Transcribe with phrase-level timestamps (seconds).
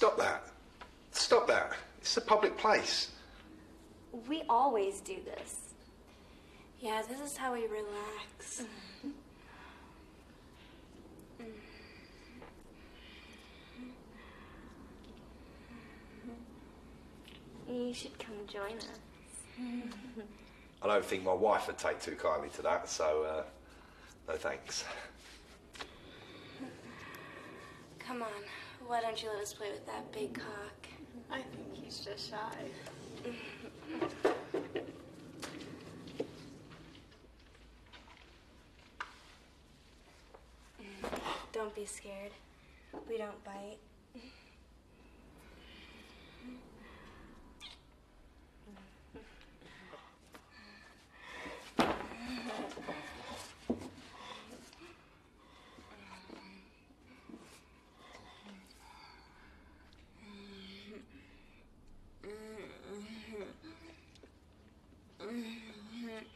[0.00, 0.42] Stop that.
[1.10, 1.72] Stop that.
[1.98, 3.10] It's a public place.
[4.30, 5.74] We always do this.
[6.78, 8.62] Yeah, this is how we relax.
[17.68, 18.88] You should come join us.
[20.80, 23.42] I don't think my wife would take too kindly to that, so uh,
[24.32, 24.82] no thanks.
[27.98, 28.28] Come on,
[28.86, 30.88] why don't you let us play with that big cock?
[31.30, 32.36] I think he's just shy.
[41.52, 42.32] Don't be scared.
[43.08, 43.78] We don't bite.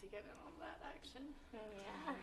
[0.00, 1.22] to get in on that action.
[1.52, 2.14] Yeah.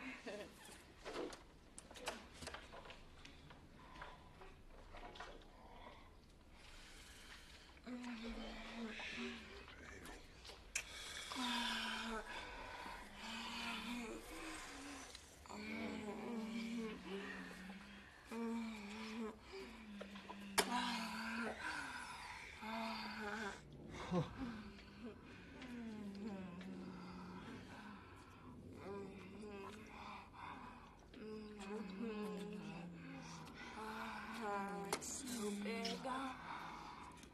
[34.93, 35.07] It's
[35.41, 35.99] so big.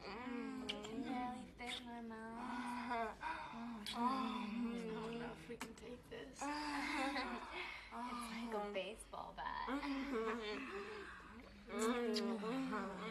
[0.03, 3.07] Can barely fit in our mouth.
[3.95, 6.27] I don't know if we can take this.
[6.33, 6.55] It's like
[8.55, 9.45] a baseball bat.
[9.69, 10.39] Mm-hmm.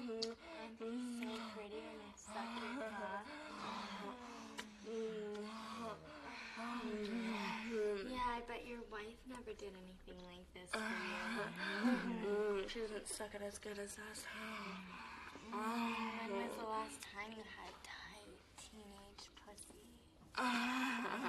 [0.05, 0.35] So
[1.55, 3.27] pretty when I suck your cock.
[8.11, 11.15] Yeah, I bet your wife never did anything like this for you.
[12.27, 14.27] Mm, she doesn't suck it as good as us.
[15.55, 19.79] When was the last time you had tight teenage pussy?
[21.15, 21.24] Uh,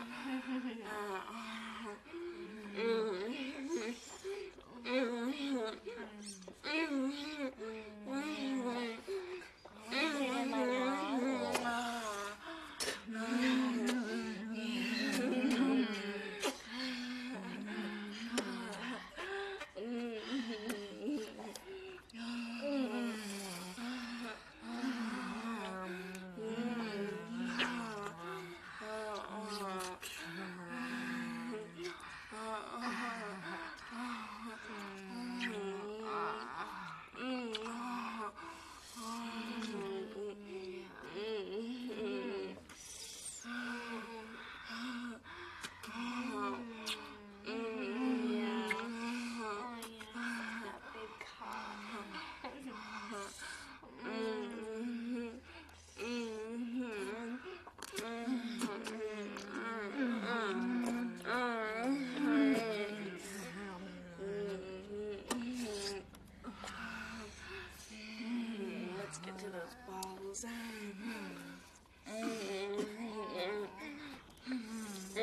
[75.17, 75.21] I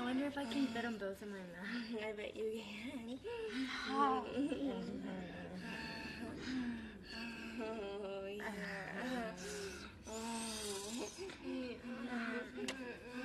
[0.00, 2.02] wonder if I can fit them both in my mouth.
[2.02, 3.18] I bet you can.
[3.92, 4.72] oh, yeah.
[10.10, 10.24] Oh,
[12.12, 13.23] um,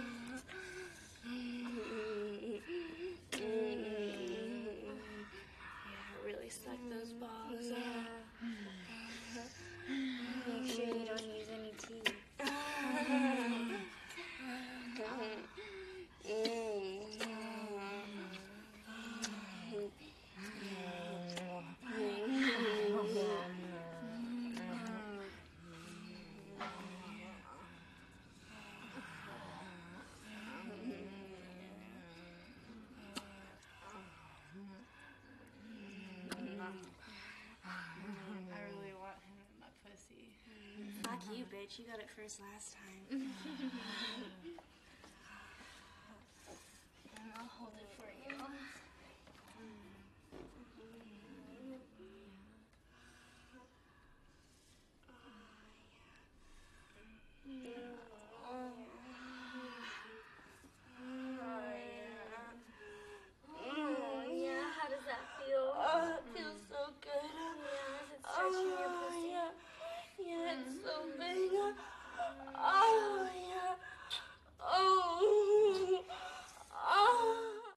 [41.33, 41.77] you, bitch.
[41.79, 43.33] You got it first last time.